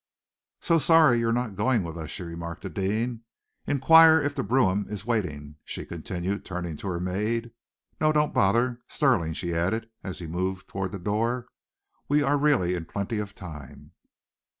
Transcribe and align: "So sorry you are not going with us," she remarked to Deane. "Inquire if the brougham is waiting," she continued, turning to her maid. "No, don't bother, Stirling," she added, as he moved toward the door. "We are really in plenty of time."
"So 0.61 0.79
sorry 0.79 1.19
you 1.19 1.27
are 1.29 1.31
not 1.31 1.55
going 1.55 1.83
with 1.83 1.95
us," 1.95 2.09
she 2.09 2.23
remarked 2.23 2.63
to 2.63 2.69
Deane. 2.69 3.21
"Inquire 3.67 4.19
if 4.19 4.33
the 4.33 4.41
brougham 4.41 4.87
is 4.89 5.05
waiting," 5.05 5.57
she 5.63 5.85
continued, 5.85 6.43
turning 6.43 6.75
to 6.77 6.87
her 6.87 6.99
maid. 6.99 7.51
"No, 7.99 8.11
don't 8.11 8.33
bother, 8.33 8.81
Stirling," 8.87 9.33
she 9.33 9.53
added, 9.53 9.91
as 10.03 10.17
he 10.17 10.25
moved 10.25 10.67
toward 10.67 10.91
the 10.91 10.97
door. 10.97 11.45
"We 12.07 12.23
are 12.23 12.35
really 12.39 12.73
in 12.73 12.85
plenty 12.85 13.19
of 13.19 13.35
time." 13.35 13.91